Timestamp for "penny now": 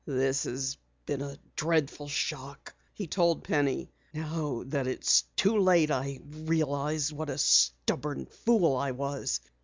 3.43-4.63